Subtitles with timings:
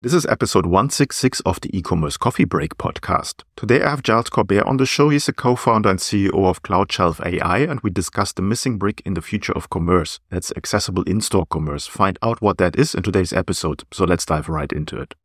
[0.00, 3.42] This is episode 166 of the e-commerce coffee break podcast.
[3.56, 5.08] Today I have Giles Corbett on the show.
[5.08, 9.14] He's a co-founder and CEO of CloudShelf AI, and we discuss the missing brick in
[9.14, 10.20] the future of commerce.
[10.30, 11.88] That's accessible in-store commerce.
[11.88, 13.82] Find out what that is in today's episode.
[13.92, 15.16] So let's dive right into it.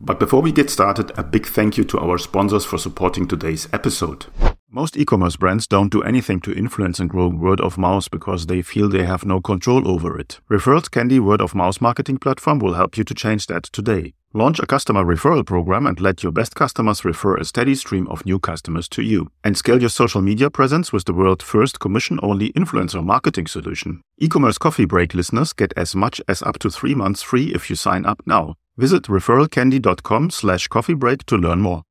[0.00, 3.66] But before we get started, a big thank you to our sponsors for supporting today's
[3.72, 4.26] episode.
[4.68, 8.62] Most e-commerce brands don't do anything to influence and grow word of mouth because they
[8.62, 10.40] feel they have no control over it.
[10.50, 14.14] Referrals Candy word of mouth marketing platform will help you to change that today.
[14.32, 18.26] Launch a customer referral program and let your best customers refer a steady stream of
[18.26, 19.30] new customers to you.
[19.44, 24.02] And scale your social media presence with the world's first commission-only influencer marketing solution.
[24.18, 27.76] E-commerce coffee break listeners get as much as up to three months free if you
[27.76, 28.56] sign up now.
[28.76, 31.84] Visit referralcandy.com slash coffee break to learn more.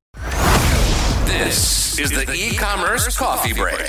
[1.46, 3.80] This is the e-commerce coffee break.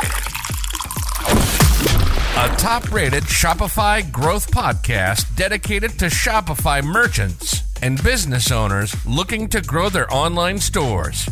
[2.36, 9.88] A top-rated Shopify growth podcast dedicated to Shopify merchants and business owners looking to grow
[9.88, 11.28] their online stores.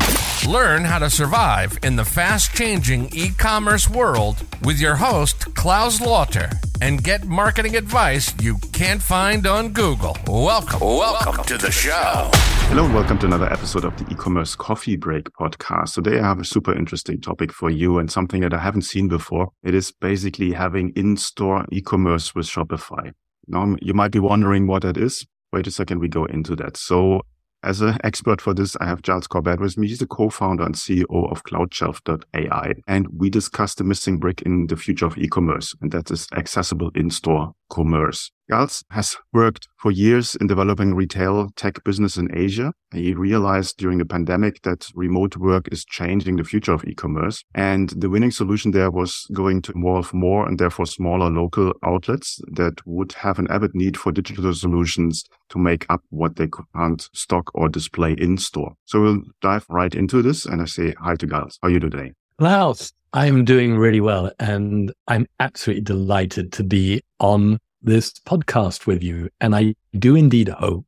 [0.47, 6.51] Learn how to survive in the fast-changing e-commerce world with your host Klaus Lauter
[6.83, 10.17] and get marketing advice you can't find on Google.
[10.27, 12.31] Welcome, welcome to the show.
[12.69, 15.95] Hello and welcome to another episode of the e-commerce coffee break podcast.
[15.95, 19.09] Today I have a super interesting topic for you and something that I haven't seen
[19.09, 19.51] before.
[19.63, 23.13] It is basically having in-store e-commerce with Shopify.
[23.47, 25.27] Now you might be wondering what that is.
[25.55, 26.77] Wait a second, we go into that.
[26.77, 27.23] So
[27.63, 29.87] as an expert for this, I have Giles Corbett with me.
[29.87, 32.75] He's the co-founder and CEO of CloudShelf.ai.
[32.89, 36.91] And we discuss the missing brick in the future of e-commerce, and that is accessible
[36.97, 38.31] in-store commerce.
[38.49, 42.73] Giles has worked for years in developing retail tech business in Asia.
[42.93, 47.43] He realized during the pandemic that remote work is changing the future of e-commerce.
[47.55, 52.41] And the winning solution there was going to involve more and therefore smaller local outlets
[52.53, 57.09] that would have an avid need for digital solutions to make up what they can't
[57.13, 58.75] stock or display in store.
[58.85, 60.47] So we'll dive right into this.
[60.47, 61.59] And I say hi to Giles.
[61.63, 62.13] How are you today?
[62.39, 64.31] Klaus, I'm doing really well.
[64.39, 69.31] And I'm absolutely delighted to be on this podcast with you.
[69.41, 70.87] And I do indeed hope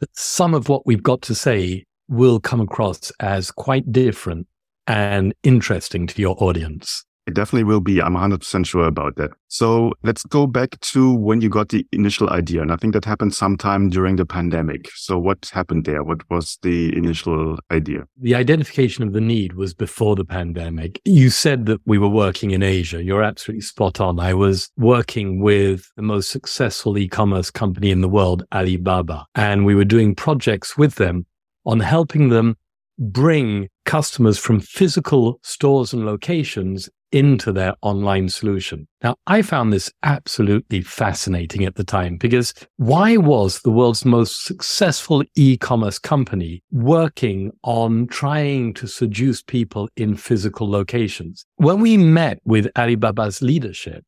[0.00, 4.46] that some of what we've got to say will come across as quite different
[4.86, 7.04] and interesting to your audience.
[7.26, 8.00] It definitely will be.
[8.00, 9.30] I'm 100% sure about that.
[9.48, 12.62] So let's go back to when you got the initial idea.
[12.62, 14.88] And I think that happened sometime during the pandemic.
[14.94, 16.02] So what happened there?
[16.02, 18.04] What was the initial idea?
[18.20, 21.00] The identification of the need was before the pandemic.
[21.04, 23.02] You said that we were working in Asia.
[23.02, 24.18] You're absolutely spot on.
[24.18, 29.74] I was working with the most successful e-commerce company in the world, Alibaba, and we
[29.74, 31.26] were doing projects with them
[31.66, 32.56] on helping them
[32.98, 38.86] bring customers from physical stores and locations into their online solution.
[39.02, 44.44] Now, I found this absolutely fascinating at the time because why was the world's most
[44.44, 51.44] successful e-commerce company working on trying to seduce people in physical locations?
[51.56, 54.04] When we met with Alibaba's leadership,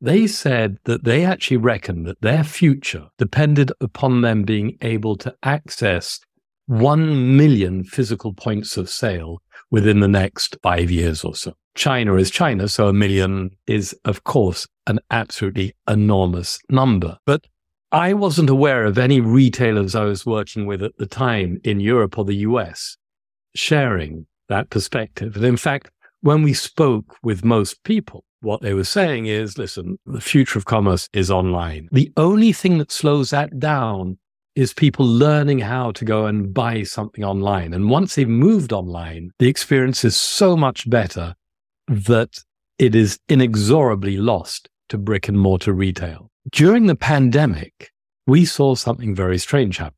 [0.00, 5.34] they said that they actually reckoned that their future depended upon them being able to
[5.42, 6.20] access
[6.66, 9.40] 1 million physical points of sale
[9.70, 11.54] within the next five years or so.
[11.76, 17.18] China is China, so a million is, of course, an absolutely enormous number.
[17.26, 17.46] But
[17.92, 22.18] I wasn't aware of any retailers I was working with at the time in Europe
[22.18, 22.96] or the US
[23.54, 25.36] sharing that perspective.
[25.36, 25.90] And in fact,
[26.22, 30.64] when we spoke with most people, what they were saying is, listen, the future of
[30.64, 31.88] commerce is online.
[31.92, 34.18] The only thing that slows that down
[34.54, 37.74] is people learning how to go and buy something online.
[37.74, 41.34] And once they've moved online, the experience is so much better
[41.88, 42.38] that
[42.78, 46.30] it is inexorably lost to brick and mortar retail.
[46.50, 47.92] During the pandemic,
[48.26, 49.96] we saw something very strange happen.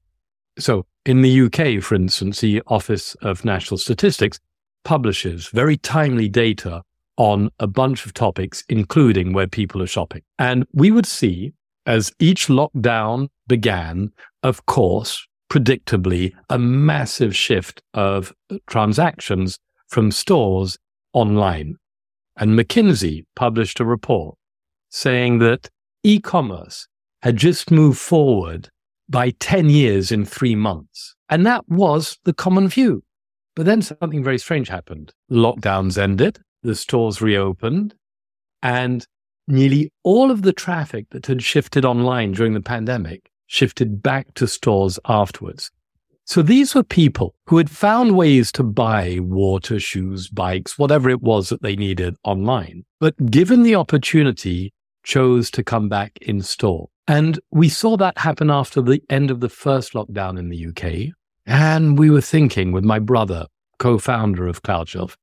[0.59, 4.41] So in the UK, for instance, the Office of National Statistics
[4.85, 6.83] publishes very timely data
[7.17, 10.23] on a bunch of topics, including where people are shopping.
[10.39, 11.53] And we would see
[11.87, 14.13] as each lockdown began,
[14.43, 18.33] of course, predictably, a massive shift of
[18.69, 19.59] transactions
[19.89, 20.79] from stores
[21.13, 21.77] online.
[22.37, 24.37] And McKinsey published a report
[24.91, 25.69] saying that
[26.03, 26.87] e-commerce
[27.23, 28.71] had just moved forward
[29.09, 31.15] by 10 years in three months.
[31.29, 33.03] And that was the common view.
[33.57, 35.13] But then something very strange happened.
[35.31, 37.95] Lockdowns ended, the stores reopened,
[38.63, 39.05] and
[39.49, 44.47] nearly all of the traffic that had shifted online during the pandemic shifted back to
[44.47, 45.71] stores afterwards.
[46.29, 51.23] So these were people who had found ways to buy water, shoes, bikes, whatever it
[51.23, 56.91] was that they needed online, but given the opportunity, chose to come back in store.
[57.07, 61.15] And we saw that happen after the end of the first lockdown in the UK.
[61.47, 63.47] And we were thinking with my brother,
[63.79, 65.17] co founder of CloudShelf,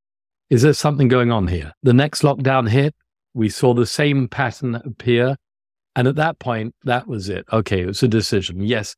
[0.50, 1.74] is there something going on here?
[1.84, 2.96] The next lockdown hit.
[3.36, 5.36] We saw the same pattern appear.
[5.96, 7.46] And at that point, that was it.
[7.54, 8.64] Okay, it was a decision.
[8.64, 8.96] Yes,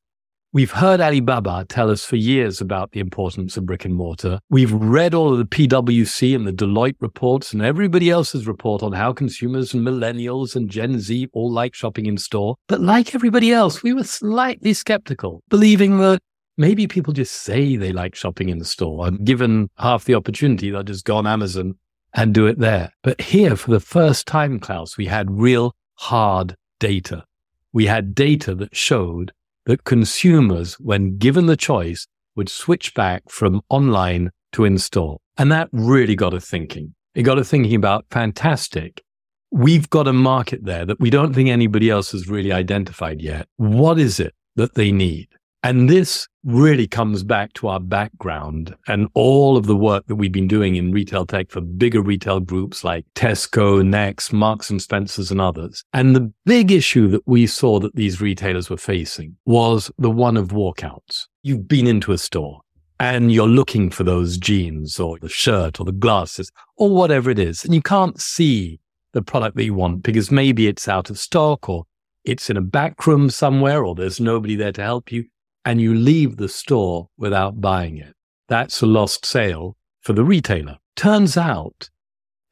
[0.54, 4.40] We've heard Alibaba tell us for years about the importance of brick and mortar.
[4.50, 8.94] We've read all of the PwC and the Deloitte reports and everybody else's report on
[8.94, 12.56] how consumers and millennials and Gen Z all like shopping in store.
[12.68, 16.20] But like everybody else, we were slightly skeptical, believing that
[16.56, 20.72] maybe people just say they like shopping in the store and given half the opportunity,
[20.72, 21.76] they'll just go on Amazon
[22.14, 22.94] and do it there.
[23.04, 27.26] But here, for the first time, Klaus, we had real hard data.
[27.74, 29.34] We had data that showed
[29.68, 35.20] that consumers, when given the choice, would switch back from online to in store.
[35.38, 36.96] And that really got us thinking.
[37.14, 39.04] It got us thinking about fantastic.
[39.52, 43.48] We've got a market there that we don't think anybody else has really identified yet.
[43.58, 45.28] What is it that they need?
[45.64, 50.32] And this really comes back to our background and all of the work that we've
[50.32, 55.30] been doing in retail tech for bigger retail groups like Tesco, Next, Marks and Spencers
[55.30, 55.84] and others.
[55.92, 60.38] And the big issue that we saw that these retailers were facing was the one
[60.38, 61.26] of walkouts.
[61.44, 62.62] You've been into a store
[62.98, 67.40] and you're looking for those jeans or the shirt or the glasses or whatever it
[67.40, 67.66] is.
[67.66, 68.80] And you can't see
[69.12, 71.84] the product that you want because maybe it's out of stock or
[72.24, 75.26] it's in a back room somewhere or there's nobody there to help you
[75.66, 78.14] and you leave the store without buying it.
[78.48, 80.78] That's a lost sale for the retailer.
[80.96, 81.90] Turns out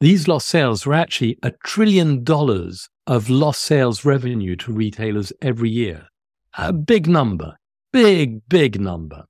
[0.00, 5.70] these lost sales were actually a trillion dollars of lost sales revenue to retailers every
[5.70, 6.08] year.
[6.58, 7.56] A big number,
[7.92, 9.24] big, big number.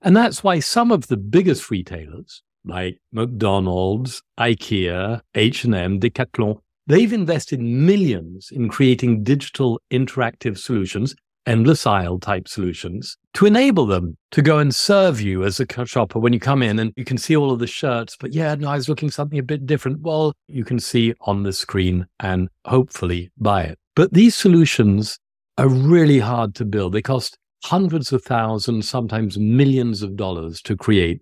[0.00, 7.60] And that's why some of the biggest retailers, like McDonald's, IKEA, H&M, Decathlon, they've invested
[7.60, 11.14] millions in creating digital interactive solutions
[11.46, 16.18] endless aisle type solutions to enable them to go and serve you as a shopper
[16.18, 18.16] when you come in and you can see all of the shirts.
[18.18, 20.00] But yeah, no, I was looking something a bit different.
[20.00, 23.78] Well, you can see on the screen and hopefully buy it.
[23.94, 25.18] But these solutions
[25.58, 26.92] are really hard to build.
[26.92, 31.20] They cost hundreds of thousands, sometimes millions of dollars to create.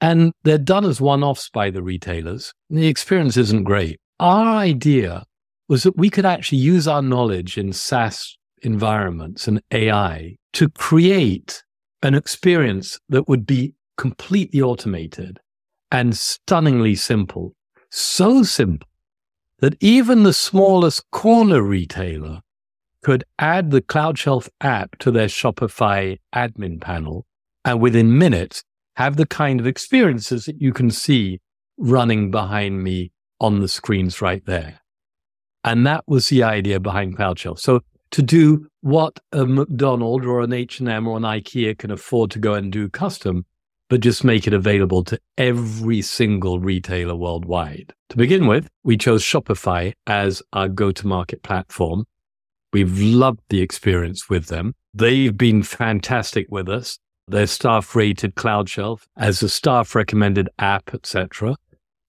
[0.00, 2.52] And they're done as one offs by the retailers.
[2.70, 4.00] The experience isn't great.
[4.18, 5.24] Our idea
[5.68, 11.62] was that we could actually use our knowledge in SaaS environments and AI to create
[12.02, 15.38] an experience that would be completely automated
[15.90, 17.54] and stunningly simple.
[17.90, 18.88] So simple
[19.60, 22.40] that even the smallest corner retailer
[23.02, 27.26] could add the CloudShelf app to their Shopify admin panel
[27.64, 28.64] and within minutes
[28.96, 31.40] have the kind of experiences that you can see
[31.76, 34.80] running behind me on the screens right there.
[35.64, 37.58] And that was the idea behind CloudShelf.
[37.58, 37.80] So
[38.12, 42.54] to do what a McDonald or an H&M or an IKEA can afford to go
[42.54, 43.44] and do custom,
[43.88, 47.92] but just make it available to every single retailer worldwide.
[48.10, 52.04] To begin with, we chose Shopify as our go-to-market platform.
[52.72, 54.74] We've loved the experience with them.
[54.94, 56.98] They've been fantastic with us.
[57.28, 61.56] Their staff rated CloudShelf as a staff recommended app, etc.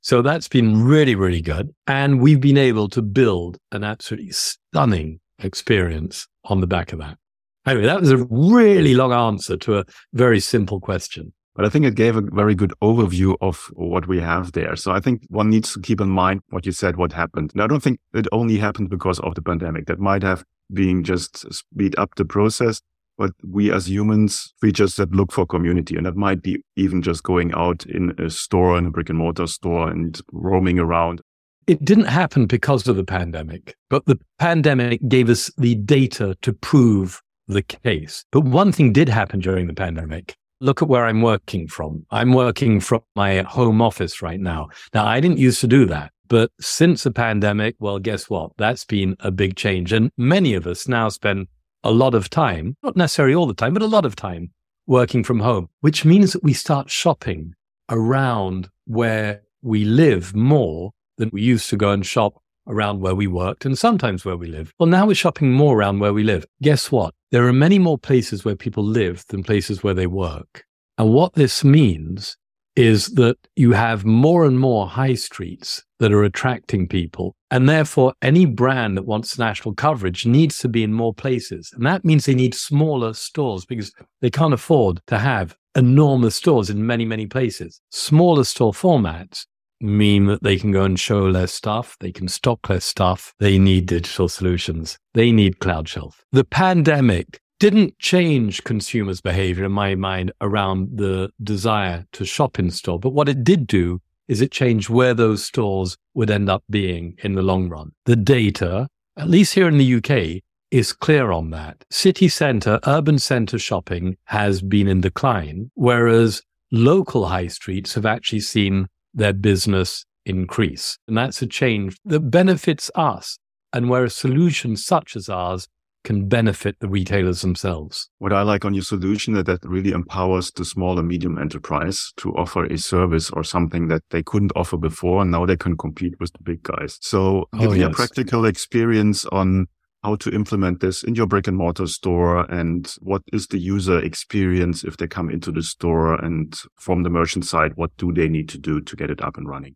[0.02, 1.74] So that's been really, really good.
[1.88, 7.18] And we've been able to build an absolutely stunning experience on the back of that.
[7.66, 11.34] Anyway, that was a really long answer to a very simple question.
[11.56, 14.76] But I think it gave a very good overview of what we have there.
[14.76, 17.52] So I think one needs to keep in mind what you said, what happened.
[17.54, 19.86] And I don't think it only happened because of the pandemic.
[19.86, 22.82] That might have been just speed up the process.
[23.20, 27.22] But we as humans, creatures that look for community, and that might be even just
[27.22, 31.22] going out in a store, in a brick and mortar store and roaming around
[31.68, 36.54] it didn't happen because of the pandemic, but the pandemic gave us the data to
[36.54, 38.26] prove the case.
[38.32, 40.36] But one thing did happen during the pandemic.
[40.62, 42.06] Look at where I'm working from.
[42.12, 44.70] I'm working from my home office right now.
[44.94, 48.52] Now, I didn't used to do that, but since the pandemic, well, guess what?
[48.58, 49.92] That's been a big change.
[49.92, 51.48] And many of us now spend
[51.84, 54.52] a lot of time, not necessarily all the time, but a lot of time
[54.88, 57.54] working from home, which means that we start shopping
[57.90, 62.36] around where we live more than we used to go and shop
[62.68, 64.74] around where we worked and sometimes where we live.
[64.80, 66.46] Well, now we're shopping more around where we live.
[66.62, 67.14] Guess what?
[67.32, 70.64] There are many more places where people live than places where they work.
[70.98, 72.38] And what this means
[72.76, 77.36] is that you have more and more high streets that are attracting people.
[77.52, 81.72] And therefore, any brand that wants national coverage needs to be in more places.
[81.74, 86.70] And that means they need smaller stores because they can't afford to have enormous stores
[86.70, 87.80] in many, many places.
[87.92, 89.46] Smaller store formats
[89.84, 91.98] mean that they can go and show less stuff.
[92.00, 93.34] They can stock less stuff.
[93.40, 94.98] They need digital solutions.
[95.14, 96.24] They need Cloud Shelf.
[96.32, 102.72] The pandemic didn't change consumers' behavior in my mind around the desire to shop in
[102.72, 103.00] store.
[103.00, 107.16] But what it did do is it changed where those stores would end up being
[107.24, 107.92] in the long run.
[108.06, 108.88] The data,
[109.18, 111.86] at least here in the UK, is clear on that.
[111.92, 118.40] City centre, urban centre shopping has been in decline, whereas local high streets have actually
[118.40, 120.98] seen their business increase.
[121.08, 123.38] And that's a change that benefits us
[123.72, 125.68] and where a solution such as ours
[126.04, 128.10] can benefit the retailers themselves.
[128.20, 132.12] What I like on your solution is that really empowers the small and medium enterprise
[132.18, 135.22] to offer a service or something that they couldn't offer before.
[135.22, 136.98] And now they can compete with the big guys.
[137.02, 137.92] So give oh, me yes.
[137.92, 139.68] a practical experience on
[140.04, 144.00] how to implement this in your brick and mortar store and what is the user
[144.00, 148.28] experience if they come into the store and from the merchant side, what do they
[148.28, 149.76] need to do to get it up and running?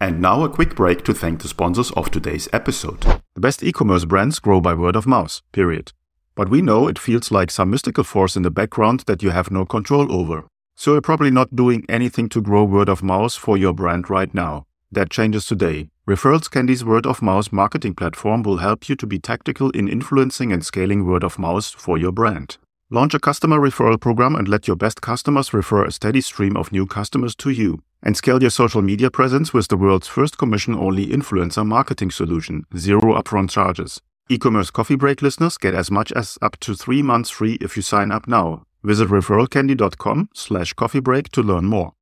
[0.00, 3.00] And now a quick break to thank the sponsors of today's episode.
[3.34, 5.92] The best e-commerce brands grow by word of mouth, period.
[6.34, 9.50] But we know it feels like some mystical force in the background that you have
[9.50, 10.46] no control over.
[10.76, 14.32] So you're probably not doing anything to grow word of mouth for your brand right
[14.34, 14.66] now.
[14.92, 15.88] That changes today.
[16.08, 20.52] Referrals Candy's word of mouth marketing platform will help you to be tactical in influencing
[20.52, 22.58] and scaling word of mouth for your brand.
[22.88, 26.70] Launch a customer referral program and let your best customers refer a steady stream of
[26.70, 27.82] new customers to you.
[28.00, 32.64] And scale your social media presence with the world's first commission only influencer marketing solution,
[32.76, 34.00] zero upfront charges.
[34.28, 37.74] E commerce coffee break listeners get as much as up to three months free if
[37.76, 38.62] you sign up now.
[38.84, 41.92] Visit referralcandy.com slash coffee break to learn more.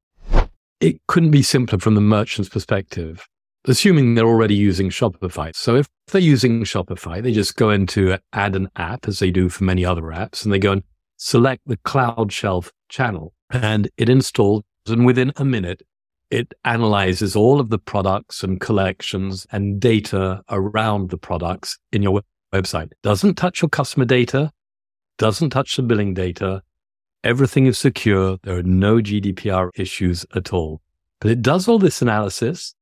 [0.84, 3.26] It couldn't be simpler from the merchant's perspective
[3.66, 5.54] assuming they're already using Shopify.
[5.54, 9.48] So if they're using Shopify, they just go into add an app as they do
[9.48, 10.82] for many other apps and they go and
[11.16, 15.82] select the cloud shelf channel and it installs and within a minute
[16.30, 22.20] it analyzes all of the products and collections and data around the products in your
[22.52, 22.90] website.
[23.02, 24.50] Doesn't touch your customer data,
[25.16, 26.62] doesn't touch the billing data.
[27.24, 28.36] Everything is secure.
[28.42, 30.82] There are no GDPR issues at all.
[31.20, 32.74] But it does all this analysis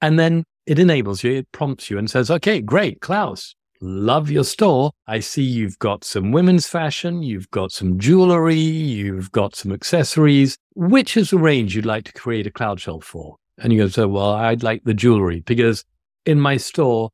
[0.00, 4.44] and then it enables you, it prompts you and says, okay, great, Klaus, love your
[4.44, 4.92] store.
[5.06, 10.56] I see you've got some women's fashion, you've got some jewelry, you've got some accessories.
[10.74, 13.36] Which is the range you'd like to create a cloud shelf for?
[13.58, 15.84] And you go, so, well, I'd like the jewelry because
[16.24, 17.10] in my store,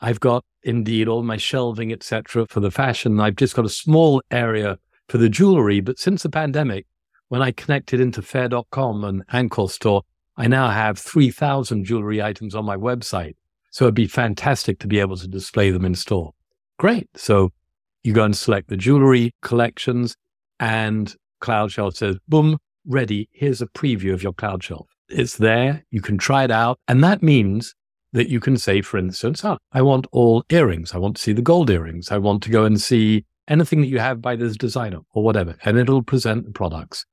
[0.00, 3.20] I've got indeed all my shelving, etc., for the fashion.
[3.20, 4.78] I've just got a small area
[5.08, 5.80] for the jewelry.
[5.80, 6.86] But since the pandemic,
[7.28, 10.02] when I connected into faire.com and Ankorstore,
[10.36, 13.34] I now have 3,000 jewelry items on my website.
[13.70, 16.32] So it'd be fantastic to be able to display them in store.
[16.78, 17.08] Great.
[17.16, 17.52] So
[18.04, 20.16] you go and select the jewelry collections
[20.60, 23.28] and Cloud Shelf says, boom, ready.
[23.32, 24.88] Here's a preview of your Cloud Shelf.
[25.08, 25.84] It's there.
[25.90, 26.78] You can try it out.
[26.88, 27.74] And that means
[28.12, 30.94] that you can say, for instance, oh, I want all earrings.
[30.94, 32.10] I want to see the gold earrings.
[32.10, 35.56] I want to go and see anything that you have by this designer or whatever.
[35.64, 37.04] And it'll present the products.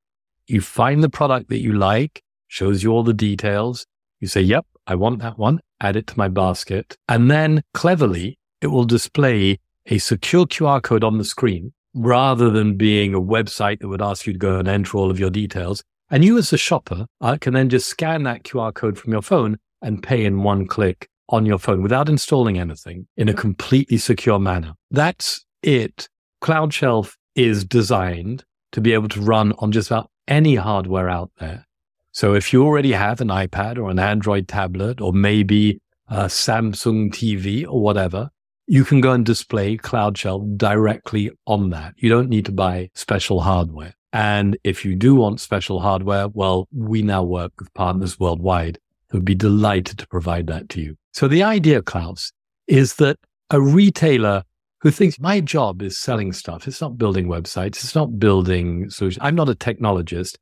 [0.48, 3.86] You find the product that you like shows you all the details.
[4.20, 6.98] You say, yep, I want that one, add it to my basket.
[7.08, 12.78] And then cleverly, it will display a secure QR code on the screen rather than
[12.78, 15.84] being a website that would ask you to go and enter all of your details.
[16.10, 19.22] And you as a shopper uh, can then just scan that QR code from your
[19.22, 23.98] phone and pay in one click on your phone without installing anything in a completely
[23.98, 24.74] secure manner.
[24.92, 26.08] That's it.
[26.44, 31.32] Cloud Shelf is designed to be able to run on just about any hardware out
[31.40, 31.66] there.
[32.12, 37.12] So if you already have an iPad or an Android tablet or maybe a Samsung
[37.12, 38.30] TV or whatever,
[38.68, 41.94] you can go and display Cloud Shelf directly on that.
[41.96, 43.94] You don't need to buy special hardware.
[44.12, 49.20] And if you do want special hardware, well, we now work with partners worldwide who
[49.20, 50.98] would be delighted to provide that to you.
[51.14, 52.34] So the idea, Klaus,
[52.68, 53.18] is that
[53.50, 54.44] a retailer
[54.84, 56.68] who thinks my job is selling stuff.
[56.68, 57.78] It's not building websites.
[57.78, 59.24] It's not building solutions.
[59.24, 60.36] I'm not a technologist.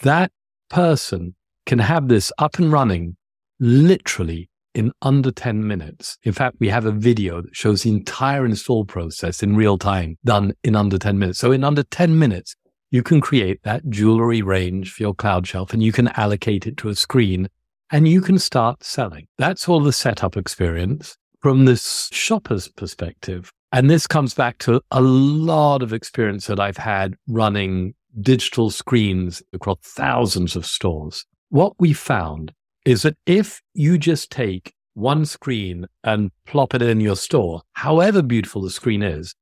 [0.00, 0.32] That
[0.68, 3.16] person can have this up and running
[3.60, 6.18] literally in under 10 minutes.
[6.24, 10.18] In fact, we have a video that shows the entire install process in real time
[10.24, 11.38] done in under 10 minutes.
[11.38, 12.56] So in under 10 minutes,
[12.90, 16.76] you can create that jewelry range for your cloud shelf and you can allocate it
[16.78, 17.48] to a screen
[17.92, 19.28] and you can start selling.
[19.38, 23.52] That's all the setup experience from this shopper's perspective.
[23.76, 29.42] And this comes back to a lot of experience that I've had running digital screens
[29.52, 31.26] across thousands of stores.
[31.50, 32.54] What we found
[32.86, 38.22] is that if you just take one screen and plop it in your store, however
[38.22, 39.34] beautiful the screen is,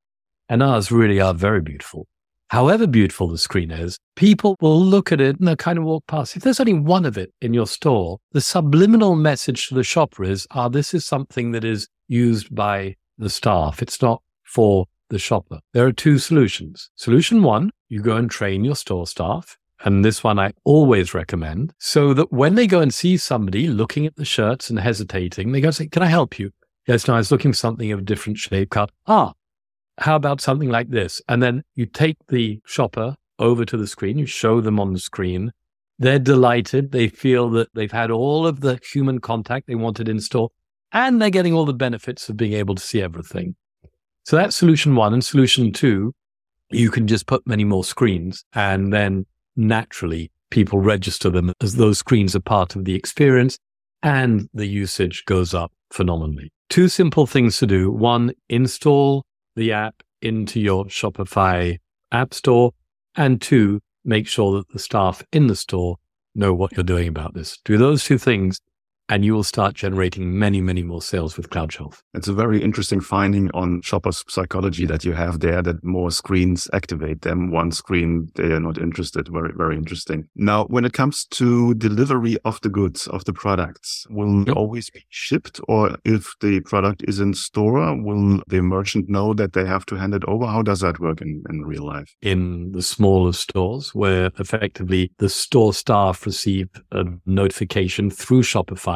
[0.48, 2.08] and ours really are very beautiful,
[2.48, 6.08] however beautiful the screen is, people will look at it and they'll kind of walk
[6.08, 6.34] past.
[6.34, 10.24] If there's only one of it in your store, the subliminal message to the shopper
[10.24, 13.82] is, ah, this is something that is used by the staff.
[13.82, 15.60] It's not for the shopper.
[15.72, 16.90] There are two solutions.
[16.96, 19.56] Solution one, you go and train your store staff.
[19.84, 24.06] And this one I always recommend so that when they go and see somebody looking
[24.06, 26.52] at the shirts and hesitating, they go say, can I help you?
[26.86, 28.90] Yes, no, I was looking for something of a different shape cut.
[29.06, 29.34] Ah,
[29.98, 31.20] how about something like this?
[31.28, 34.98] And then you take the shopper over to the screen, you show them on the
[34.98, 35.52] screen.
[35.98, 36.92] They're delighted.
[36.92, 40.50] They feel that they've had all of the human contact they wanted in store
[40.94, 43.56] and they're getting all the benefits of being able to see everything.
[44.24, 45.12] So that's solution one.
[45.12, 46.14] And solution two,
[46.70, 51.98] you can just put many more screens and then naturally people register them as those
[51.98, 53.58] screens are part of the experience
[54.02, 56.52] and the usage goes up phenomenally.
[56.70, 57.90] Two simple things to do.
[57.90, 61.78] One, install the app into your Shopify
[62.12, 62.72] app store.
[63.16, 65.96] And two, make sure that the staff in the store
[66.34, 67.58] know what you're doing about this.
[67.64, 68.60] Do those two things
[69.08, 72.02] and you will start generating many, many more sales with Cloud Shelf.
[72.14, 76.68] It's a very interesting finding on shoppers' psychology that you have there that more screens
[76.72, 77.50] activate them.
[77.50, 79.28] One screen, they are not interested.
[79.28, 80.28] Very, very interesting.
[80.34, 84.56] Now, when it comes to delivery of the goods, of the products, will yep.
[84.56, 85.60] always be shipped?
[85.68, 89.96] Or if the product is in store, will the merchant know that they have to
[89.96, 90.46] hand it over?
[90.46, 92.14] How does that work in, in real life?
[92.22, 98.93] In the smaller stores where effectively the store staff receive a notification through Shopify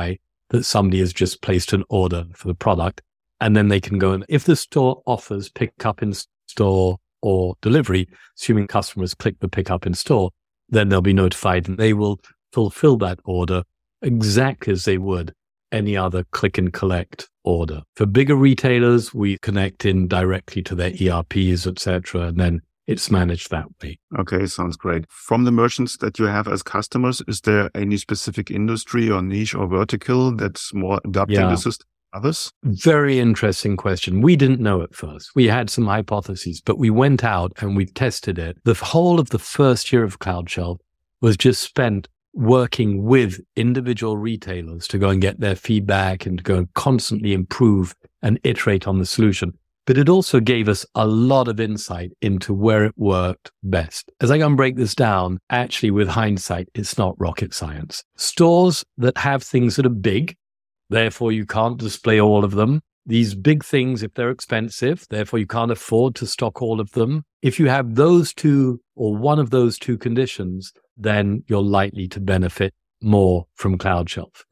[0.51, 3.03] that somebody has just placed an order for the product.
[3.41, 6.13] And then they can go and if the store offers pick up in
[6.47, 10.31] store or delivery, assuming customers click the pick up in store,
[10.69, 12.21] then they'll be notified and they will
[12.53, 13.63] fulfill that order
[14.03, 15.33] exactly as they would
[15.71, 17.83] any other click and collect order.
[17.97, 22.29] For bigger retailers, we connect in directly to their ERPs, etc.
[22.29, 23.99] And then it's managed that way.
[24.19, 25.05] Okay, sounds great.
[25.11, 29.55] From the merchants that you have as customers, is there any specific industry or niche
[29.55, 31.51] or vertical that's more adapting yeah.
[31.51, 31.87] the system?
[32.15, 32.51] Others?
[32.65, 34.23] Very interesting question.
[34.23, 35.33] We didn't know at first.
[35.35, 38.57] We had some hypotheses, but we went out and we tested it.
[38.65, 40.81] The whole of the first year of Cloud Shelf
[41.21, 46.45] was just spent working with individual retailers to go and get their feedback and to
[46.45, 49.53] go and constantly improve and iterate on the solution
[49.89, 54.13] but it also gave us a lot of insight into where it worked best.
[54.21, 58.05] As I go and break this down, actually, with hindsight, it's not rocket science.
[58.15, 60.37] Stores that have things that are big,
[60.91, 62.83] therefore you can't display all of them.
[63.07, 67.25] These big things, if they're expensive, therefore you can't afford to stock all of them.
[67.41, 72.21] If you have those two or one of those two conditions, then you're likely to
[72.21, 74.45] benefit more from Cloud Shelf.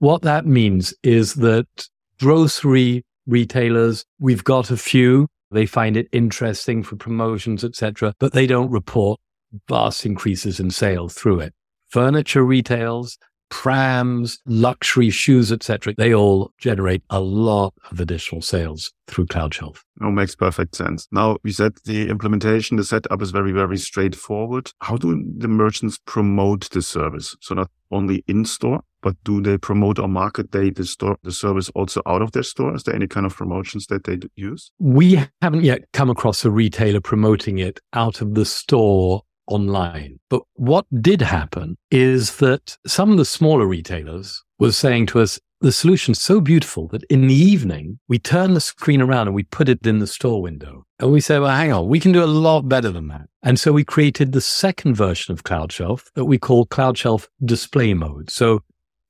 [0.00, 1.88] What that means is that
[2.20, 4.04] grocery retailers.
[4.18, 5.28] We've got a few.
[5.50, 9.20] They find it interesting for promotions, etc., but they don't report
[9.68, 11.54] vast increases in sales through it.
[11.88, 13.16] Furniture retails,
[13.48, 15.94] prams, luxury shoes, etc.
[15.96, 19.84] They all generate a lot of additional sales through Cloud Shelf.
[20.00, 21.06] Oh, makes perfect sense.
[21.12, 24.70] Now, you said the implementation, the setup is very, very straightforward.
[24.80, 27.36] How do the merchants promote the service?
[27.40, 31.30] So not only in store, but do they promote or market they the store the
[31.30, 32.74] service also out of their store?
[32.74, 34.72] Is there any kind of promotions that they use?
[34.80, 40.18] We haven't yet come across a retailer promoting it out of the store online.
[40.28, 45.38] But what did happen is that some of the smaller retailers were saying to us,
[45.60, 49.42] the solution's so beautiful that in the evening, we turn the screen around and we
[49.42, 50.84] put it in the store window.
[50.98, 53.28] And we say, well, hang on, we can do a lot better than that.
[53.42, 57.28] And so we created the second version of Cloud Shelf that we call Cloud Shelf
[57.44, 58.30] Display Mode.
[58.30, 58.62] So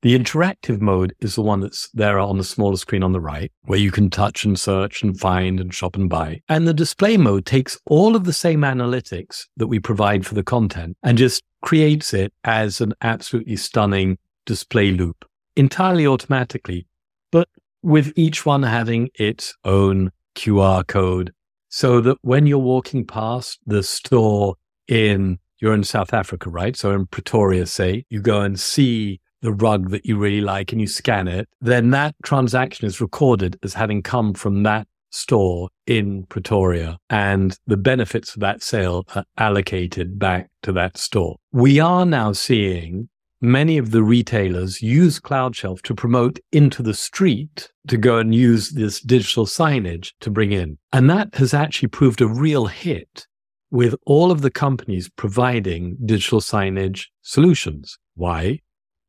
[0.07, 3.51] the interactive mode is the one that's there on the smaller screen on the right,
[3.63, 6.39] where you can touch and search and find and shop and buy.
[6.47, 10.43] And the display mode takes all of the same analytics that we provide for the
[10.43, 15.25] content and just creates it as an absolutely stunning display loop
[15.57, 16.87] entirely automatically,
[17.29, 17.49] but
[17.83, 21.33] with each one having its own QR code
[21.67, 24.55] so that when you're walking past the store
[24.87, 26.77] in, you're in South Africa, right?
[26.77, 30.81] So in Pretoria, say, you go and see the rug that you really like and
[30.81, 36.25] you scan it, then that transaction is recorded as having come from that store in
[36.25, 41.37] Pretoria and the benefits of that sale are allocated back to that store.
[41.51, 46.93] We are now seeing many of the retailers use Cloud Shelf to promote into the
[46.93, 50.77] street to go and use this digital signage to bring in.
[50.91, 53.27] And that has actually proved a real hit
[53.69, 57.97] with all of the companies providing digital signage solutions.
[58.15, 58.59] Why?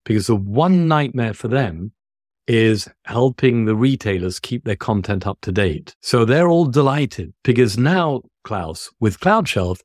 [0.09, 1.92] Because the one nightmare for them
[2.47, 5.94] is helping the retailers keep their content up to date.
[6.01, 9.83] So they're all delighted because now, Klaus, with Cloud Shelf,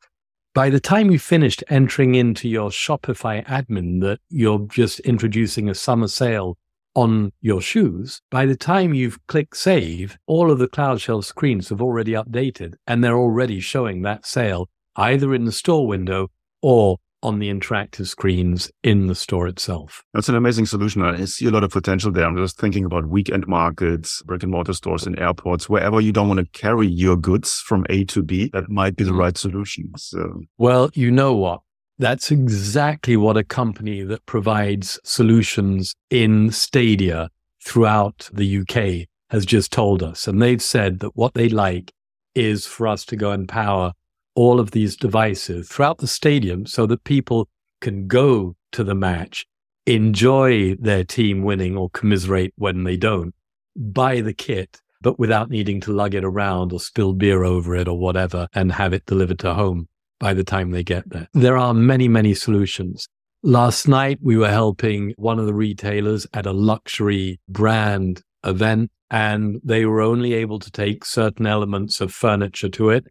[0.55, 5.75] by the time you finished entering into your Shopify admin that you're just introducing a
[5.75, 6.57] summer sale
[6.95, 11.67] on your shoes, by the time you've clicked save, all of the Cloud Shelf screens
[11.67, 16.29] have already updated and they're already showing that sale either in the store window
[16.61, 20.03] or on the interactive screens in the store itself.
[20.13, 21.01] That's an amazing solution.
[21.01, 22.25] I see a lot of potential there.
[22.25, 26.27] I'm just thinking about weekend markets, brick and mortar stores in airports, wherever you don't
[26.27, 28.49] want to carry your goods from A to B.
[28.53, 29.19] That might be the mm.
[29.19, 29.91] right solution.
[29.97, 30.41] So.
[30.57, 31.61] Well, you know what?
[31.97, 37.29] That's exactly what a company that provides solutions in Stadia
[37.63, 40.27] throughout the UK has just told us.
[40.27, 41.91] And they've said that what they like
[42.35, 43.93] is for us to go and power
[44.35, 47.47] all of these devices throughout the stadium so that people
[47.81, 49.45] can go to the match,
[49.85, 53.33] enjoy their team winning or commiserate when they don't,
[53.75, 57.87] buy the kit, but without needing to lug it around or spill beer over it
[57.87, 59.87] or whatever and have it delivered to home
[60.19, 61.27] by the time they get there.
[61.33, 63.07] There are many, many solutions.
[63.43, 69.59] Last night, we were helping one of the retailers at a luxury brand event, and
[69.65, 73.05] they were only able to take certain elements of furniture to it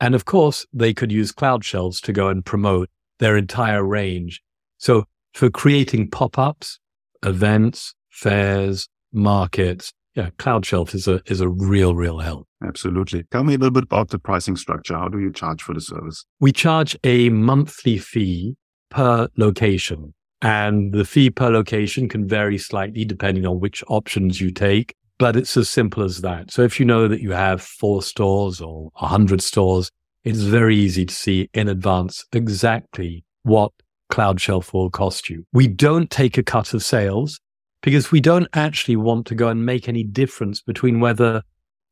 [0.00, 4.42] and of course, they could use cloud shelves to go and promote their entire range.
[4.78, 5.04] So
[5.34, 6.78] for creating pop-ups,
[7.24, 12.48] events, fairs, markets, yeah, Cloud Shelf is a is a real, real help.
[12.66, 13.24] Absolutely.
[13.30, 14.94] Tell me a little bit about the pricing structure.
[14.94, 16.24] How do you charge for the service?
[16.40, 18.56] We charge a monthly fee
[18.90, 20.14] per location.
[20.40, 25.36] And the fee per location can vary slightly depending on which options you take but
[25.36, 26.50] it's as simple as that.
[26.50, 29.90] So if you know that you have four stores or a hundred stores,
[30.24, 33.72] it's very easy to see in advance exactly what
[34.10, 35.46] Cloud Shelf will cost you.
[35.52, 37.40] We don't take a cut of sales
[37.80, 41.42] because we don't actually want to go and make any difference between whether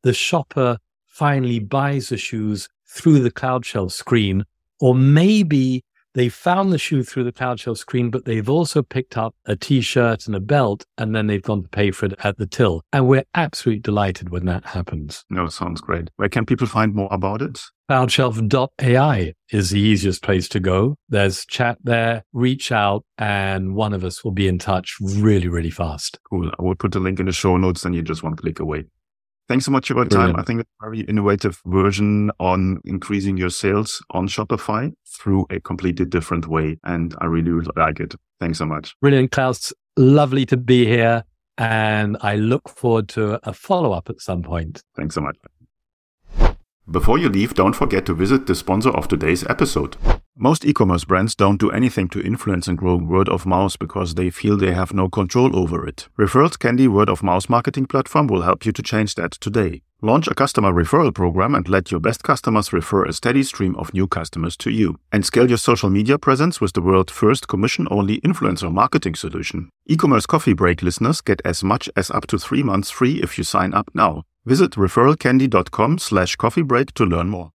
[0.03, 4.43] the shopper finally buys the shoes through the Cloud Shelf screen
[4.79, 5.83] or maybe
[6.15, 9.55] they found the shoe through the cloud shelf screen, but they've also picked up a
[9.55, 12.81] t-shirt and a belt, and then they've gone to pay for it at the till.
[12.91, 15.25] And we're absolutely delighted when that happens.
[15.29, 16.09] No, sounds great.
[16.15, 17.61] Where can people find more about it?
[17.89, 20.95] Cloudshelf.ai is the easiest place to go.
[21.07, 25.69] There's chat there, reach out, and one of us will be in touch really, really
[25.69, 26.17] fast.
[26.27, 26.49] Cool.
[26.57, 28.85] I will put the link in the show notes and you're just one click away.
[29.47, 30.35] Thanks so much for your Brilliant.
[30.35, 30.41] time.
[30.41, 35.59] I think it's a very innovative version on increasing your sales on Shopify through a
[35.59, 36.77] completely different way.
[36.83, 38.15] And I really, really like it.
[38.39, 38.95] Thanks so much.
[39.01, 39.71] Brilliant, Klaus.
[39.97, 41.23] Lovely to be here.
[41.57, 44.81] And I look forward to a follow up at some point.
[44.97, 45.37] Thanks so much.
[46.89, 49.95] Before you leave, don't forget to visit the sponsor of today's episode.
[50.37, 54.29] Most e-commerce brands don't do anything to influence and grow word of mouth because they
[54.29, 56.09] feel they have no control over it.
[56.19, 59.81] Referrals Candy word of mouth marketing platform will help you to change that today.
[60.01, 63.93] Launch a customer referral program and let your best customers refer a steady stream of
[63.93, 64.99] new customers to you.
[65.09, 69.69] And scale your social media presence with the world's first commission-only influencer marketing solution.
[69.87, 73.45] E-commerce coffee break listeners get as much as up to three months free if you
[73.45, 74.23] sign up now.
[74.43, 77.51] Visit referralcandy.com slash coffeebreak to learn more.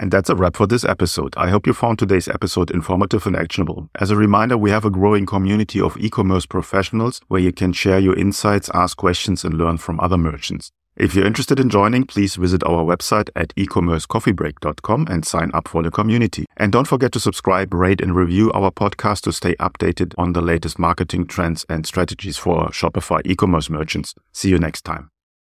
[0.00, 1.34] And that's a wrap for this episode.
[1.36, 3.90] I hope you found today's episode informative and actionable.
[3.96, 7.98] As a reminder, we have a growing community of e-commerce professionals where you can share
[7.98, 10.70] your insights, ask questions, and learn from other merchants.
[10.96, 15.82] If you're interested in joining, please visit our website at ecommercecoffeebreak.com and sign up for
[15.82, 16.46] the community.
[16.56, 20.40] And don't forget to subscribe, rate, and review our podcast to stay updated on the
[20.40, 24.14] latest marketing trends and strategies for Shopify e-commerce merchants.
[24.32, 25.10] See you next time.